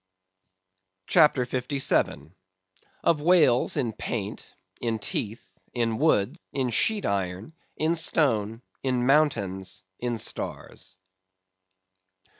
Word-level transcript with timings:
CHAPTER 1.05 1.45
57. 1.45 2.33
Of 3.03 3.21
Whales 3.21 3.77
in 3.77 3.93
Paint; 3.93 4.55
in 4.81 4.97
Teeth; 4.97 5.59
in 5.75 5.99
Wood; 5.99 6.39
in 6.51 6.71
Sheet 6.71 7.05
Iron; 7.05 7.53
in 7.77 7.95
Stone; 7.95 8.63
in 8.81 9.05
Mountains; 9.05 9.83
in 9.99 10.17
Stars. 10.17 10.97